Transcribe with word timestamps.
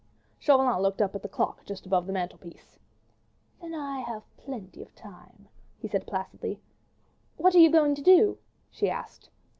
'"Chauvelin 0.39 0.81
looked 0.81 0.99
up 0.99 1.13
at 1.13 1.21
the 1.21 1.29
clock 1.29 1.63
just 1.63 1.85
above 1.85 2.07
the 2.07 2.11
mantelpiece. 2.11 2.79
"Then 3.61 3.75
I 3.75 3.99
have 3.99 4.23
plenty 4.35 4.81
of 4.81 4.95
time," 4.95 5.47
he 5.77 5.87
said 5.87 6.07
placidly. 6.07 6.59
"What 7.37 7.53
are 7.53 7.59
you 7.59 7.69
going 7.69 7.93
to 7.93 8.01
do?" 8.01 8.39
she 8.71 8.89
asked. 8.89 9.29